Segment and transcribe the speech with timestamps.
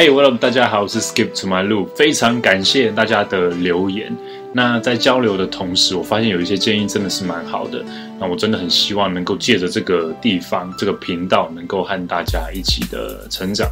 [0.00, 0.38] Hey, what up？
[0.40, 4.10] 大家好，我是 Skip to my loop，非常感谢大家的留言。
[4.50, 7.84] 那在交流的同时，我发现有一些建议真的是蛮好的。
[8.18, 13.70] 那我真的很希望能够借着这个地方、这个频道，能够和大家一起的成长。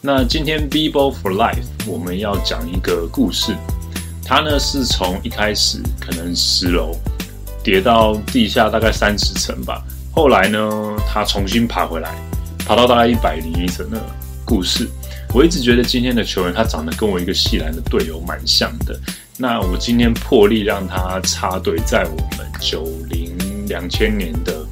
[0.00, 3.52] 那今天 b b o for Life，我们要讲一个故事。
[4.24, 6.92] 它呢是从一开始可能十楼
[7.64, 9.82] 跌到地下大概三十层吧，
[10.12, 12.14] 后来呢他重新爬回来，
[12.64, 14.00] 爬到大概一百零一层了
[14.44, 14.88] 故事。
[15.32, 18.98] 我一直觉得今天的球员他长得跟我一个系篮的队友蛮像的。
[19.36, 24.64] 那我今天破例让他插队在我们九零两千年的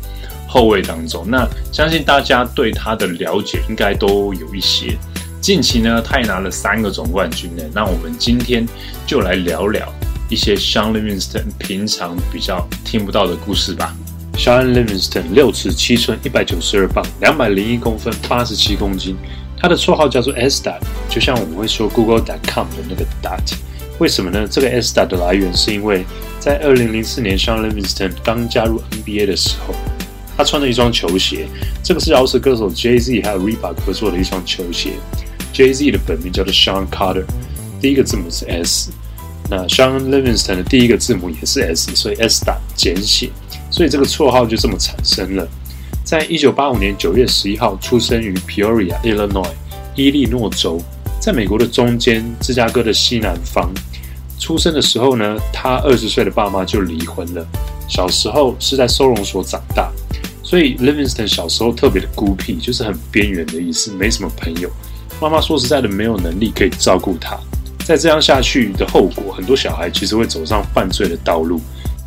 [0.46, 1.24] 后卫当中。
[1.28, 4.96] 那相信大家对他的了解应该都有一些。
[5.40, 7.64] 近期呢，他也拿了三个总冠军呢。
[7.74, 8.64] 那我们今天
[9.04, 9.92] 就来聊聊
[10.28, 13.96] 一些 Sean Livingston 平常比较听不到的故事吧。
[14.34, 19.16] Sean Livingston 六尺七寸，一百九十二磅，两百零一公分，八十七公斤。
[19.62, 22.20] 他的绰号叫做 S Dot，就像我们会说 Google.
[22.20, 23.55] dot com 的那个 Dot。
[23.98, 24.48] 为什么呢？
[24.50, 26.04] 这个 S Dot 的来源是因为
[26.41, 29.72] 在二零零四年 Sean Livingston 刚加入 NBA 的时候，
[30.36, 31.46] 他穿了一双球鞋，
[31.80, 34.94] 这个是饶舌歌手 Jay Z 还有 Reebok 合作的一双球鞋。
[35.54, 37.24] Jay Z 的本名叫做 Sean Carter，
[37.80, 38.91] 第一个字母是 S。
[39.48, 43.30] 那 Sean Livingston 的第一个字母也是 S，所以 S Dot 简写，
[43.70, 45.47] 所以这个绰号就这么产生了。
[46.12, 49.48] 在一九八五年九月十一号，出生于 Peoria, Illinois，
[49.96, 50.78] 伊利诺州，
[51.19, 53.72] 在美国的中间，芝加哥的西南方。
[54.38, 57.42] 出生的时候呢，他二十岁的爸妈就离婚了。
[57.88, 59.91] 小时候是在收容所长大，
[60.42, 64.70] 所以 Livingston 小时候特别的孤僻，就是很边缘的意思，没什么朋友。
[65.19, 67.38] 妈妈说实在的，没有能力可以照顾他。
[67.86, 71.58] 再这样下去的后果，很多小孩其实会走上犯罪的道路。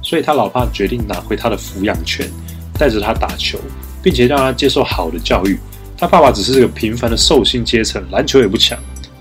[0.03, 2.29] 所以他老爸决定拿回他的抚养权，
[2.77, 3.57] 带着他打球。
[4.05, 5.57] 并且让他接受好的教育。
[5.97, 8.77] 他爸爸只是个平凡的寿星阶层，篮球也不强，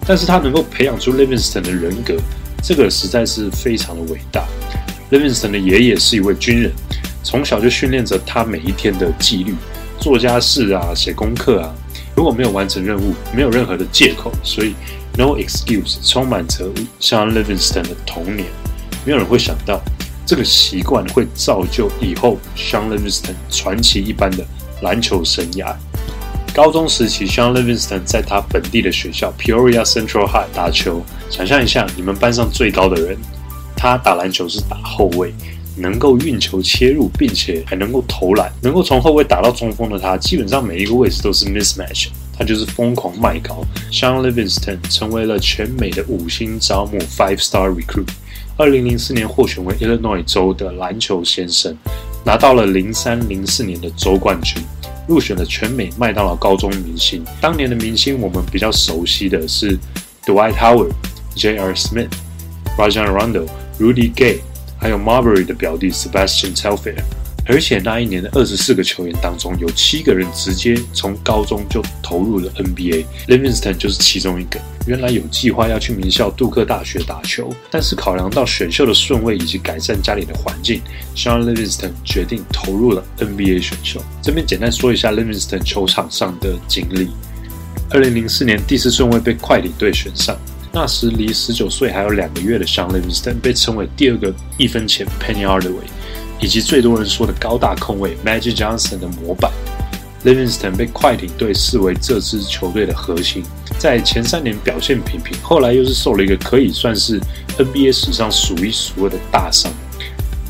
[0.07, 2.15] 但是他能够培养出 Livingston 的人格，
[2.63, 4.45] 这个实在是非常的伟大。
[5.11, 6.71] Livingston 的爷爷是一位军人，
[7.23, 9.55] 从小就训练着他每一天的纪律，
[9.99, 11.75] 做家事啊，写功课啊。
[12.15, 14.75] 如果没有完成任务，没有任何的借口，所以
[15.17, 16.71] No excuse，充满着
[17.01, 18.49] 像 Livingston 的童年。
[19.07, 19.81] 没有人会想到，
[20.27, 24.45] 这个习惯会造就以后像 Livingston 传奇一般的。
[24.85, 25.75] 篮球生涯，
[26.55, 31.03] 高中时期，Sean Livingston 在他本地的学校 Peoria Central High 打球。
[31.31, 33.17] 想象一下，你们班上最高的人，
[33.75, 35.33] 他打篮球是打后卫，
[35.75, 42.09] 能够运球切入，并且还能够投篮，能够从后卫打到中锋的他，基本上每一个位置都是 mismatch。
[42.37, 43.65] 他就是疯狂卖高。
[43.91, 48.09] Sean Livingston 成为了全美的五星招募 five star recruit。
[48.57, 51.75] 二零零四年获选为 Illinois 州的篮球先生。
[52.25, 54.63] 拿到了零三零四年的州冠军，
[55.07, 57.23] 入选了全美麦当劳高中明星。
[57.41, 59.79] 当年的明星，我们比较熟悉的是
[60.25, 60.93] Dwight Howard、
[61.35, 61.75] J.R.
[61.75, 62.09] Smith、
[62.79, 63.47] Rajon Rondo、
[63.79, 64.41] Rudy Gay，
[64.79, 67.03] 还有 Marbury 的表弟 Sebastian Telfair。
[67.47, 74.59] 而且那一年的二十四个球员当中，有七个人直接从高中就投入了 NBA，Livingston 就是其中一个。
[74.87, 80.81] 原来有计划要去名校杜克大学打球，但是考量到选秀的顺位以及改善家里的环境
[81.17, 84.03] ，Sean Livingston 决定投入了 NBA 选秀。
[84.23, 87.09] 这边简单说一下 Livingston 球场上的经历：
[87.91, 90.37] 二零零四年第四顺位被快艇队选上，
[90.73, 95.89] 那时离十九岁还有两个月的 Sean Livingston 被称为第二个一分钱 Penny Hardaway。
[96.41, 99.51] 以及最多人说的高大控卫 Magic Johnson 的模板
[100.25, 103.43] ，Livingston 被快艇队视为这支球队的核心。
[103.79, 107.21] 在前三年表现平平，后来又是受了一个可以算是
[107.59, 109.73] NBA 史上数一数二的大伤，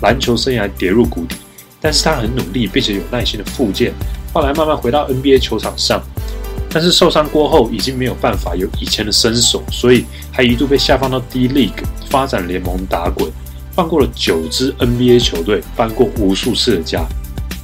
[0.03, 1.37] 篮球生涯跌入谷底。
[1.81, 3.93] 但是他很努力，并且有耐心的复健，
[4.33, 6.03] 后来慢慢回到 NBA 球场上。
[6.71, 13.31] 但是受伤过后，已经没有办法有以前的身手，所以还一度被下放到 D League 发展联盟打滚。
[13.76, 17.04] 换过了九支 NBA 球队，搬过无数次的家，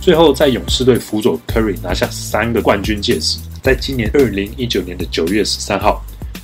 [0.00, 3.38] 最后在勇士队辅佐 Curry 拿下三个冠军戒指。
[3.62, 6.02] 在今年二零一九年的九月十三号，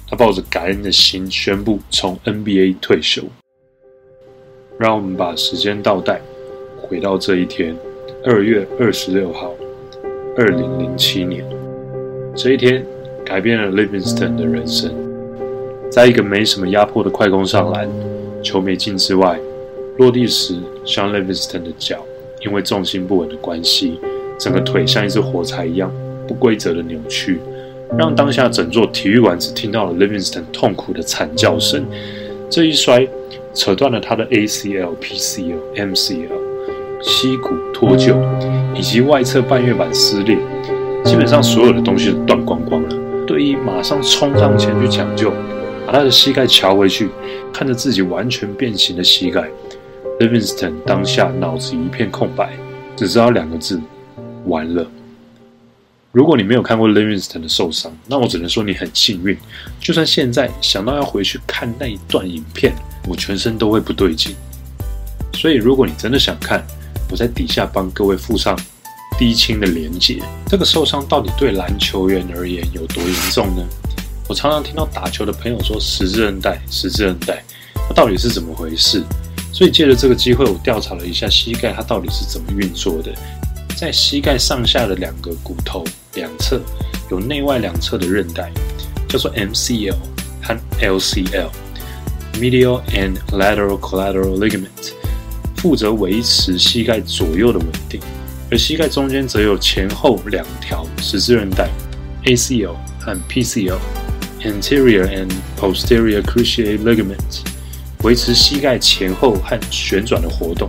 [0.09, 3.25] 他抱着感恩的心宣布从 NBA 退休。
[4.79, 6.21] 让我们把时间倒带，
[6.81, 7.75] 回到这一天，
[8.25, 9.53] 二月二十六号，
[10.37, 11.45] 二零零七年。
[12.37, 12.87] 这一天
[13.25, 14.95] 改变了 Livingston 的人生，
[15.91, 17.89] 在一个没什么压迫的快攻上篮，
[18.45, 19.37] 球没进之外。
[19.99, 20.55] 落地时
[20.85, 22.05] ，Sean Livingston 的脚
[22.45, 23.99] 因为重心不稳的关系，
[24.39, 25.91] 整个腿像一只火柴一样
[26.29, 27.41] 不规则的扭曲，
[27.97, 31.87] 让当下整座体育馆只听到了 Livingston 痛苦的惨叫声。
[32.51, 33.09] 这一摔，
[33.55, 36.29] 扯断了他的 ACL、PCL、MCL，
[37.03, 38.15] 膝骨脱臼，
[38.75, 40.37] 以及外侧半月板撕裂，
[41.05, 42.89] 基本上所有的东西都断光光了。
[43.27, 45.33] 队医马上冲上前去抢救，
[45.87, 47.09] 把他的膝盖瞧回去，
[47.53, 49.49] 看着自己完全变形的膝盖
[50.21, 52.57] ，Livingston 当下脑子一片空白，
[52.97, 53.81] 只知道两个字：
[54.47, 54.87] 完了。
[56.13, 59.37] 如果你没有看过 Livingston 的受伤，那我只能说你很幸运。
[59.79, 62.73] 就算现在想到要回去看那一段影片，
[63.07, 64.35] 我全身都会不对劲。
[65.35, 66.67] 所以，如果你真的想看，
[67.11, 68.59] 我在底下帮各位附上
[69.19, 70.23] 低清的连结。
[70.47, 73.63] 这个受伤到底对篮球员而言有多严重呢？
[74.27, 79.05] 我常常听到打球的朋友说十字韧带，十字韧带，那到底是怎么回事？
[79.53, 83.13] 所以借着这个机会，我调查了一下膝盖它到底是怎么运作的。
[83.77, 85.85] 在膝盖上下的两个骨头
[86.15, 86.61] 两侧
[87.11, 88.51] 有内外两侧的韧带，
[89.09, 89.95] 叫做 MCL
[90.43, 94.93] 和 LCL（Medial and Lateral Collateral Ligament），
[95.57, 98.01] 负责维持膝盖左右的稳定。
[98.51, 101.69] 而膝盖中间则有前后两条十字韧带
[102.25, 107.43] （ACL 和 PCL），Anterior and Posterior Cruciate Ligament，
[108.07, 110.69] 维持膝盖前后和旋转的活动。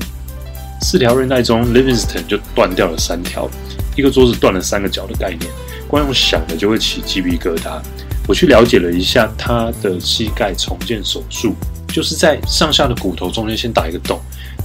[0.82, 3.48] 四条韧带中，Livingston 就断掉了三条，
[3.96, 5.42] 一个桌子断了三个角的概念，
[5.88, 7.80] 光用想的就会起鸡皮疙瘩。
[8.28, 11.54] 我去了解了一下他的膝盖重建手术，
[11.90, 14.20] 就是在上下的骨头中间先打一个洞，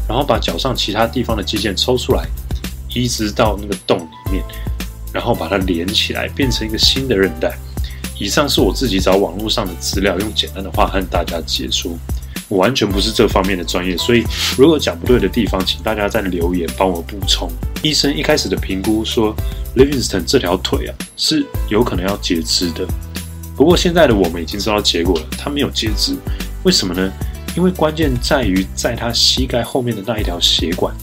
[0.09, 2.27] 然后把脚上其他地方的肌腱抽出来，
[2.95, 4.43] 移植到那个洞里面，
[5.13, 7.55] 然后把它连起来，变成一个新的韧带。
[8.19, 11.93] 以上是我自己找网络上的资料，用简单的话和大家解说。
[12.53, 14.23] 我完全不是这方面的专业，所以
[14.59, 17.51] 如果讲不对的地方，请大家在留言帮我补充。
[17.83, 19.35] 医生一开始的评估说
[19.75, 22.87] ，Livingston 这条腿啊是有可能要截肢的。
[23.57, 26.15] 不过现在的我们已经知道结果了，他没有截肢。
[26.63, 27.11] 为什么呢？
[27.57, 30.95] 因为关键在于在他膝盖后面的那一条血管，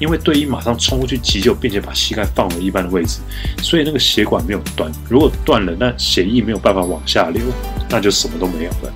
[0.00, 3.20] 因为队医马上冲过去急救，并且把膝盖放回一般的位置，
[3.62, 4.90] 所以那个血管没有断。
[5.08, 7.42] 如果断了，那血液没有办法往下流，
[7.88, 8.92] 那就什么都没有了。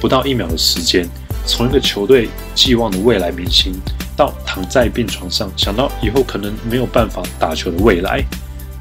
[0.00, 1.08] 不到一秒的时间，
[1.46, 3.72] 从一个球队寄望的未来明星，
[4.16, 8.24] 到躺在病床上想到以后可能没有办法打球的未来。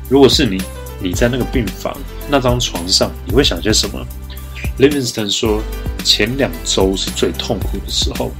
[0.09, 0.61] 如果是你，
[1.01, 1.95] 你在那个病房
[2.29, 4.05] 那张床上，你会想些什么
[4.79, 5.61] ？Livingston 说，
[6.03, 8.31] 前两周是最痛苦的时候，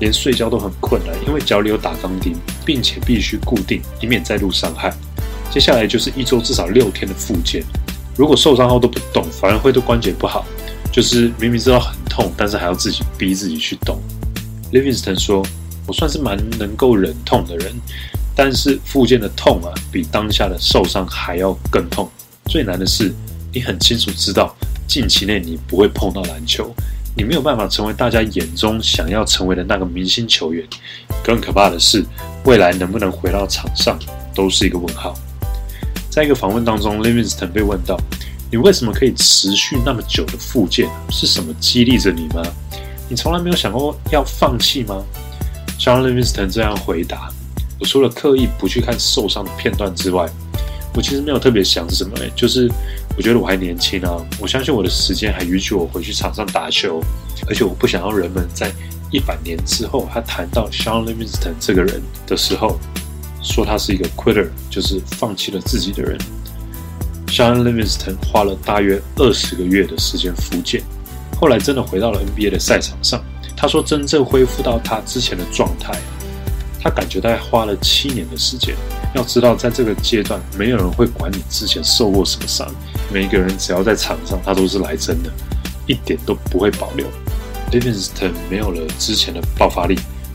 [0.00, 2.34] 连睡觉都很困难，因为脚里有打钢钉，
[2.64, 4.92] 并且必须固定，以免再度伤害。
[5.50, 7.62] 接下来就是一周至少六天的复健，
[8.16, 10.44] 如果受伤后都不动，反而会对关节不好。
[10.96, 14.00] 就是明明知道很痛，但是还要自己逼自己去动。
[14.72, 15.46] Livingston 说
[15.86, 17.70] ：“我算是蛮能够忍痛的人，
[18.34, 22.10] 但是复健的痛啊，比当下的受伤还要更痛。
[22.46, 23.12] 最难的是，
[23.52, 24.56] 你很清楚知道
[24.88, 26.74] 近期内你不会碰到篮球，
[27.14, 30.66] 你没有办法成为大家眼中想要成为的那个明星球员。
[31.22, 32.02] 更可怕的是，
[32.44, 33.98] 未来能不能回到场上，
[34.34, 35.14] 都是一个问号。”
[36.08, 38.00] 在一个访问当中，Livingston 被问到。
[38.50, 40.88] 你为什么可以持续那么久的复健？
[41.10, 42.42] 是什么激励着你吗？
[43.08, 45.04] 你从来没有想过要放弃吗
[45.78, 47.28] ？John Livingston 这样回答
[47.80, 50.28] ：“我除了刻意不去看受伤的片段之外，
[50.94, 52.16] 我其实没有特别想什么。
[52.36, 52.70] 就是
[53.16, 57.00] 我觉得我还年轻啊，我相信我的时间还允许我回去场上打球，
[57.48, 58.72] 而且我不想要人们在
[59.10, 62.78] 一百年之后，他谈到 John Livingston 这个人的时候，
[63.42, 66.16] 说他是一个 quitter，就是放弃了自己的人。”
[67.26, 70.82] Sean Livingston 花了大约二十个月的时间复健，
[71.40, 73.22] 后来真的回到了 NBA 的赛场上。
[73.56, 75.92] 他说，真正恢复到他之前的状态，
[76.80, 78.74] 他感觉大概花了七年的时间。
[79.14, 82.70] 要知道，在这个阶段，没有人会管你之前受过什么伤，
[83.10, 85.30] 每一个人只要在场上，他都是来真的，
[85.86, 87.06] 一点都不会保留。
[87.72, 89.94] Livingston 没有了之前的爆发力，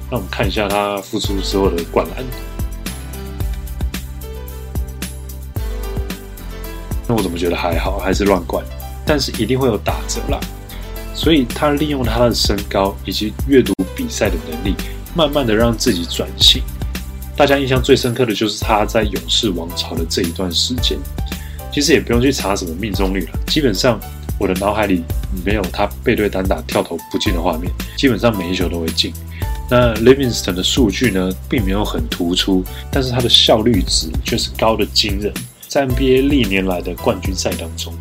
[0.10, 2.26] 让我们看一下他复出之后的灌篮。
[7.12, 8.63] 那我怎么觉得还好，还是乱灌？
[9.06, 10.39] 但是一定会有打折啦。
[11.13, 14.74] 所以他利用他的身高以及阅读比赛的能力，
[15.13, 16.62] 慢慢的让自己转型。
[17.36, 20.98] 大家印象最深刻的就是他在勇士王朝的这一段时间。
[21.70, 24.00] 其实也不用去查什么命中率了，基本上
[24.39, 25.03] 我的脑海里
[25.46, 29.12] 没有他背对单打跳投不进的画面，基本上每一球都会进。
[29.70, 35.34] 那 Livingston 的数据呢，并没有很突出，但是他的效率值却是高的惊人。
[35.72, 37.94] 在 NBA 历年来的冠军赛当中，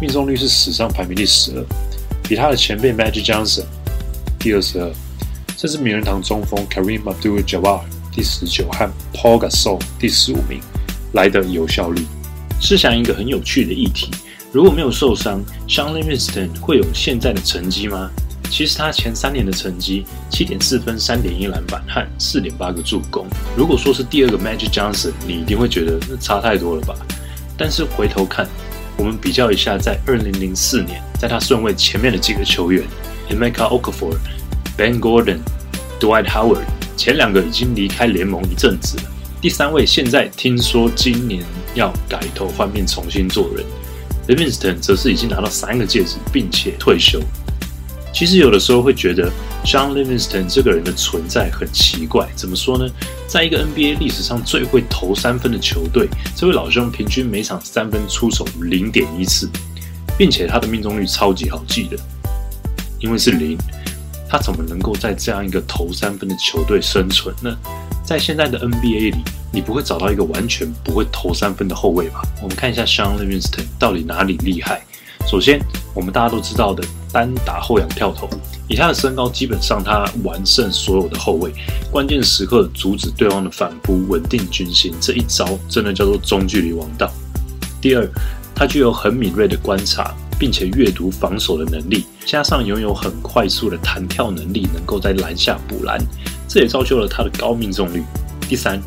[0.00, 1.64] 命中率是史上排名第十二，
[2.22, 3.66] 比他的前辈 Magic Johnson
[4.38, 4.90] 第二十二，
[5.54, 10.62] 甚至名人堂中锋 Kareem Abdul-Jabbar 第十九和 Paul Gasol 第十五名
[11.12, 12.06] 来的有效率。
[12.58, 14.10] 试想一个很有趣的议题：
[14.50, 18.10] 如果没有受伤，Sean Livingston 会有现在的成绩吗？
[18.50, 23.26] 其实他前三年的成绩七点四分、三点一篮板和四点八个助攻。
[23.56, 26.94] 如果说是第二个 Magic Johnson，你一定会觉得那差太多了吧？
[27.56, 28.48] 但是回头看，
[28.96, 32.82] 我们比较一下，在2004年，在他顺位前面的几个球员
[33.30, 34.16] ，Emeka Okafor、
[34.76, 35.38] Ben Gordon、
[36.00, 36.64] Dwight Howard，
[36.96, 39.04] 前两个已经离开联盟一阵子了。
[39.40, 41.42] 第三位现在听说今年
[41.74, 43.64] 要改头换面，重新做人。
[44.28, 47.20] Livingston 则是已经拿到三个戒指，并且退休。
[48.12, 49.30] 其实有的时候会觉得
[49.64, 52.28] Sean Livingston 这个人的存在很奇怪。
[52.34, 52.86] 怎么说呢？
[53.26, 59.48] 在一个 NBA 历史上最会投三分的球队，这位老兄平均每场三分出手零点一次，
[60.18, 61.96] 并且他的命中率超级好记的，
[62.98, 63.56] 因为是零。
[64.32, 67.56] 他怎么能够在这样一个投三分的球队生存呢？
[68.04, 69.16] 在现在的 NBA 里，
[69.52, 72.22] 你不会找到一个完全不会投三分的后卫吧？
[72.40, 74.84] 我们看一下 Sean Livingston 到底哪里厉害。
[75.26, 75.60] 首先，
[75.94, 78.28] 我们大家都知道的单打后仰跳投，
[78.68, 81.52] 以他的身高，基本上他完胜所有的后卫。
[81.90, 87.08] 关键时刻阻止对方的反扑，稳定军心，这一招真的叫做中距离王道。
[87.80, 88.08] 第二，
[88.54, 96.00] 他具有很敏锐的观察，并且阅读防守的能力，加上拥有很快速的弹跳能力，能够在篮下补篮。
[96.48, 98.02] 这也造就了他的高命中率。
[98.48, 98.82] 第三，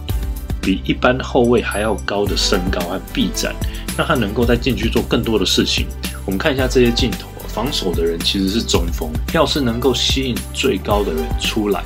[0.62, 3.56] 比一般后卫还要高的身高和臂展，
[3.98, 5.88] 让他能够在禁区做更多的事情。
[6.26, 11.84] 我们看一下这些镜头，防守的人其实是中锋，要是能够吸引最高的人出来，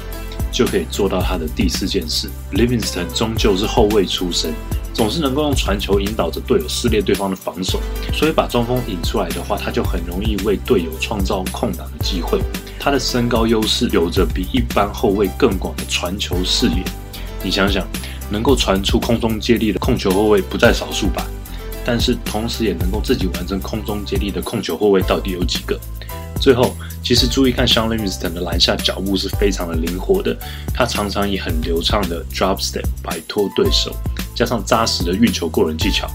[0.51, 2.29] 就可以做到他的第四件事。
[2.53, 4.53] Livingston 终究是后卫出身，
[4.93, 7.81] 总是能够用传球引导着队友撕裂对方的防守，
[8.13, 12.39] 所以把中锋引出来的话，他就很容易为队友创造空档的机会。
[12.79, 16.83] 他的身高优势有着比一般后卫更广的传球视野。
[17.43, 17.85] 你想想，
[18.29, 21.25] 能够传出空中接力的控球后卫不在少数吧？
[21.87, 25.79] 但是同时也能够自己完成空中接力的控球后卫到底有几个？
[26.41, 30.37] 最后，其实注意看 Sean Livingston 的篮下脚步是非常的灵活的，
[30.73, 33.95] 他常常以很流畅的 drop step 摆脱对手，
[34.35, 36.11] 加上扎实的运球过人技巧，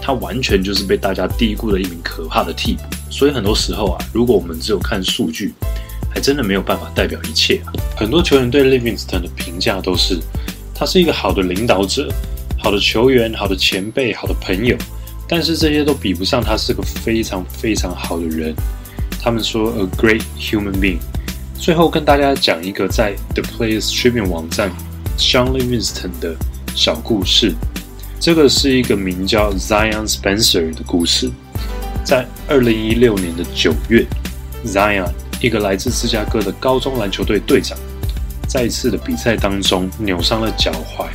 [0.00, 2.82] 他完全就是被大家低估的一名可怕的替补。
[3.10, 5.52] 所以很多时候啊，如果我们只有看数据，
[6.12, 7.70] 还真的没有办法代表一切啊！
[7.94, 10.18] 很多球员对 Livingston 的评价都是，
[10.74, 12.10] 他是一个好的领导者、
[12.58, 14.76] 好的球员、好的前辈、好的朋友，
[15.30, 18.52] 但是这些都比不上他是个非常非常好的人。
[19.22, 20.98] 他们说 a great human being。
[21.56, 24.72] 最后跟大家讲一个在 The Players Tribune 网站
[25.16, 26.34] Sean Livingston 的
[26.74, 27.54] 小故事。
[28.18, 31.30] 这个是一个名叫 Zion Spencer 的故事。
[32.04, 34.04] 在二零一六年的九月
[34.66, 35.12] ，Zion。
[35.40, 37.78] 一个来自芝加哥的高中篮球队队长，
[38.46, 41.06] 在一次的比赛当中扭伤了脚踝。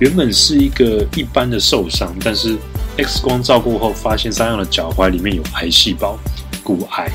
[0.00, 2.58] 原本是一个一般的受伤，但是
[2.96, 6.18] X 光照过后发现三样的脚踝里面有癌细胞，
[6.62, 7.10] 骨癌。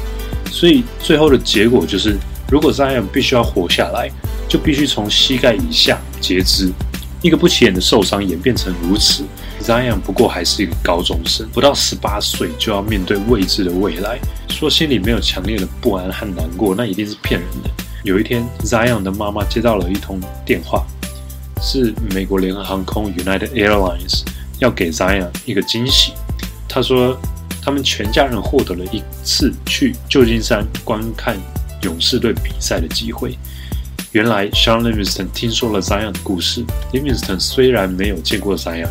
[0.51, 2.17] 所以最后的结果就是，
[2.49, 4.09] 如果三样必须要活下来，
[4.47, 6.71] 就必须从膝盖以下截肢。
[7.21, 9.23] 一个不起眼的受伤演变成如此。
[9.61, 14.17] Zion 不过还是一个高中生，不到十八岁就要面对未知的未来，
[14.47, 17.69] 说心里没有强烈的不安和难过，那一定是骗人的。
[18.03, 20.85] 有一天，Zion 的妈妈接到了一通电话，
[21.61, 24.23] 是美国联合航空 United Airlines
[24.59, 26.13] 要给 Zion 一个惊喜。
[26.67, 27.19] 他说，
[27.61, 31.37] 他们全家人获得了一次去旧金山观看
[31.81, 33.37] 勇士队比赛的机会。
[34.11, 36.63] 原来，Sean Livingston 听说了 Zion 的故事。
[36.93, 38.89] Livingston 虽然没有见过 Zion。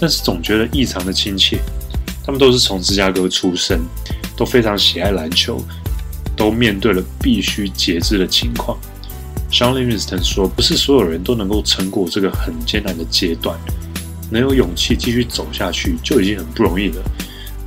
[0.00, 1.60] 但是总觉得异常的亲切。
[2.24, 3.80] 他们都是从芝加哥出生，
[4.36, 5.64] 都非常喜爱篮球，
[6.36, 8.76] 都面对了必须节制的情况。
[9.52, 13.56] Sean Livingston 说：“不是所有人都能够撑过这个很艰难的阶段，
[14.32, 17.02] 能有勇气继续走下去就已经很不容易了。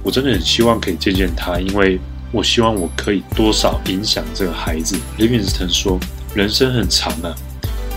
[0.01, 2.00] 我真的很希望可以见见他，因为
[2.31, 4.98] 我希望我可以多少影响这个孩子。
[5.19, 6.00] ”Livingston 说
[6.34, 7.36] ：“人生很长啊，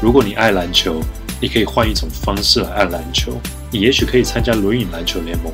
[0.02, 1.00] 如果你爱篮球，
[1.40, 3.32] 你可以换一种方式来爱篮球。”
[3.72, 5.52] 你也许可以参加轮椅篮球联盟。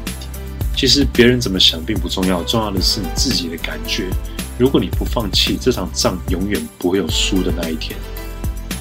[0.77, 4.09] 其实别人怎么想并不重要，重要的是你自己的感觉。
[4.59, 7.99] 如果你不放弃，这场仗永远不会有输的那一天。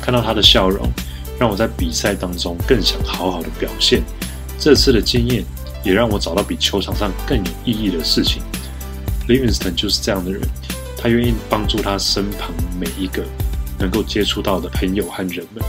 [0.02, 0.88] 看到他的笑容，
[1.40, 4.04] 让我在比赛当中更想好好的表现。
[4.64, 5.44] 这次的经验
[5.84, 8.42] 也让我找到比球场上更有意义的事情。
[9.28, 10.40] Livingston 就是这样的人，
[10.98, 13.26] 他愿意帮助他身旁每一个
[13.78, 15.62] 能够接触到的朋友和人们。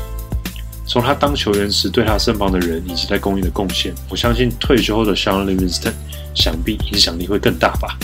[0.86, 5.92] 从他当球员时对他身旁的人以及在公益的贡献，我相信退休后的 Sean Livingston
[6.32, 7.98] 想必影响力会更大吧。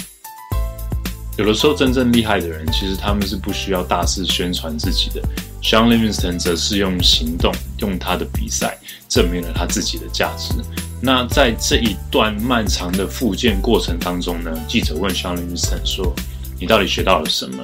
[1.36, 5.22] 有的时候真正厉害的人，其实他们是不需要大肆宣传自己的。
[5.62, 10.54] Sean Livingston 则是用行动，用他的比赛证明了他自己的价值。
[11.02, 16.14] 那在这一段漫长的复健过程当中呢，记者问 Sean Livingston 说
[16.58, 17.62] ：“你到底学到了什么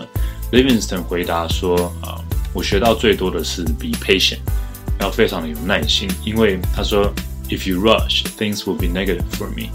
[0.52, 2.20] ？”Livingston 回答说：“啊，
[2.54, 4.38] 我学到最多的是 be patient。”
[5.00, 7.12] 要非常的有耐心，因为他说
[7.50, 9.68] ，If you rush, things will be negative for me。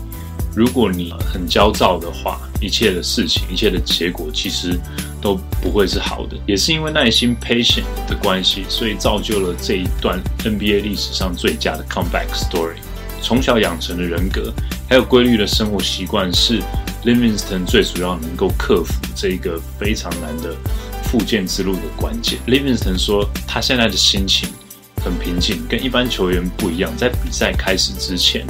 [0.53, 4.77] 如果你很焦躁的话，一切的事情、一切的结果其实
[5.21, 6.35] 都不会是好的。
[6.45, 12.75] 也是因为耐心 （patient） 的关系，所以造就了这一段 NBA 历史上最佳的 comeback story。
[13.21, 14.51] 从小养成的人格，
[14.89, 16.59] 还有规律的生活习惯，是
[17.05, 20.53] Livingston 最主要能够克服这一个非常难的
[21.03, 22.39] 复健之路的关键。
[22.45, 24.49] Livingston 说，他现在的心情
[25.01, 26.91] 很平静，跟一般球员不一样。
[26.97, 28.45] 在比赛开始之前。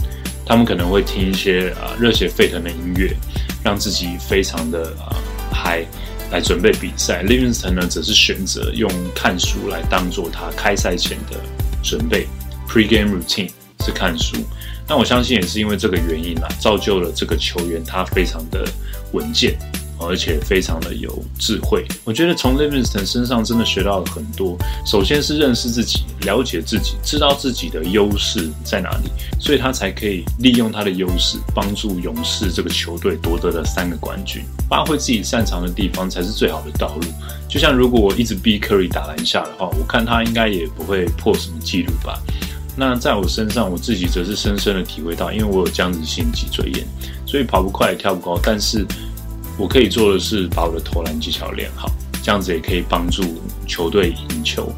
[0.51, 3.15] 他们可能会听一些啊热血沸腾的音乐，
[3.63, 5.15] 让自己非常的啊
[5.49, 5.85] 嗨，
[6.29, 7.23] 来准备比赛。
[7.23, 11.39] Livingston 呢，则是选择用看书来当做他开赛前的
[11.81, 12.27] 准备
[12.67, 13.49] ，pre-game routine
[13.85, 14.35] 是看书。
[14.89, 18.67] 那我相信也是因为这个原因啦，造就了这个球员他非常的
[19.13, 19.57] 稳健。
[20.07, 24.57] 而且非常的有智慧，我觉得从 Livingston 身上真的学到了很多。
[24.85, 34.43] 首先是认识自己，了解自己，知道自己的优势在哪里，所以他才可以利用他的优势，帮助勇士这个球队夺得了三个冠军。
[34.69, 37.03] 发挥自己擅长的地方才是最好的道路。
[37.47, 42.19] 就像如果我一直逼 Curry 打篮下的话，我看他应该也不会破什么记录吧。
[42.75, 46.87] 那在我身上，我自己则是深深的体会到，因为我有僵直性脊椎炎，
[47.25, 48.85] 所以跑不快，也跳不高，但是。
[49.57, 51.91] 我可以做的是把我的投篮技巧练好，
[52.23, 54.71] 这样子也可以帮助球队赢球。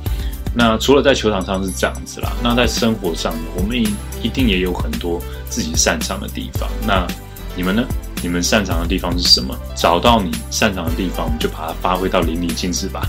[0.55, 3.75] 那除了在球场上是这样子啦，那在生活上，我们
[4.21, 6.69] 一定也有很多自己擅长的地方。
[6.85, 7.07] 那
[7.55, 7.83] 你们呢？
[8.21, 9.53] 你们擅长的地方是什么？
[9.75, 13.01] 找到你擅长的地方，就把它发挥到淋漓尽致吧。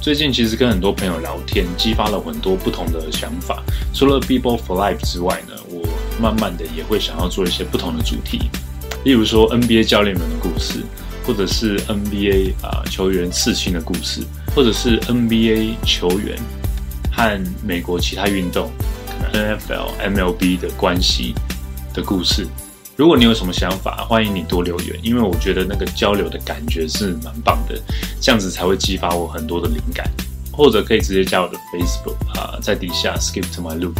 [0.00, 3.62] 最近其实跟很多朋友聊天，激发了很多不同的想法。
[3.92, 5.86] 除了 BEBOP LIFE 之外呢，我
[6.18, 8.48] 慢慢的也会想要做一些不同的主题。
[9.04, 10.82] 例如说 NBA 教练们的故事，
[11.24, 14.22] 或者是 NBA 啊球员刺青的故事，
[14.54, 16.36] 或者是 NBA 球员
[17.12, 18.70] 和美国其他运动，
[19.08, 21.34] 可能 NFL、MLB 的关系
[21.94, 22.46] 的故事。
[22.96, 27.80] 如果你有什么想法，欢迎你多留言，因为我觉得那个交流的感觉是蛮棒的，
[28.20, 30.10] 这样子才会激发我很多的灵感。
[30.50, 33.92] 或者可以直接加我的 Facebook 啊，在底下 Skip to my loop。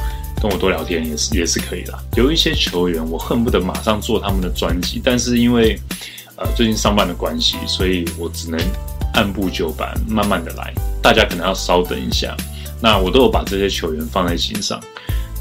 [0.46, 1.92] 跟我多聊天也是也是可以的。
[2.16, 5.76] 有一些球员，我恨不得马上做他们的专辑，但是因为
[6.36, 8.60] 呃最近上班的关系，所以我只能
[9.14, 10.72] 按部就班，慢慢的来。
[11.02, 12.36] 大家可能要稍等一下。
[12.80, 14.80] 那我都有把这些球员放在心上，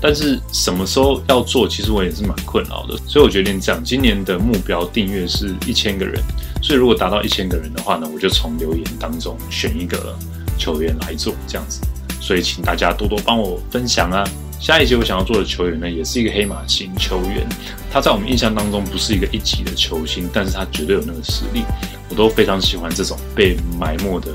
[0.02, 2.98] 但是什么时候要做，其实我也是蛮困扰的。
[3.06, 6.20] 所以我决定这样，今年的目标订阅是一千个人。
[6.64, 10.18] 所以如果达到一千个人的话呢，我就从留言当中选一个
[10.58, 11.82] 球员来做这样子。
[12.20, 14.28] 所以请大家多多帮我分享啊。
[14.66, 17.48] 下一节我想要做的球员呢，也是一个黑马型球员。
[17.92, 21.62] 他在我们印象当中不是一个一级的球星，但是他绝对有那个实力。
[22.10, 24.32] 我都非常喜欢这种被埋没的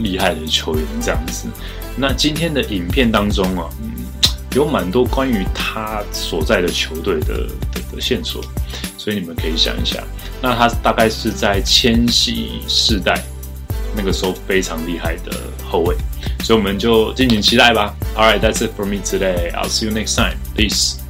[0.00, 1.46] 厉害的球员这样子。
[1.96, 3.88] 那今天的影片当中啊，嗯，
[4.52, 8.42] 有蛮多关于他所在的球队的的的线索，
[8.96, 10.02] 所以你们可以想一想。
[10.42, 13.22] 那他大概是在千禧世代
[13.96, 15.36] 那个时候非常厉害的
[15.70, 15.94] 后卫。
[16.47, 17.95] 所以我们就敬请期待吧。
[18.15, 19.51] All right, that's it for me today.
[19.51, 20.37] I'll see you next time.
[20.55, 21.03] Peace.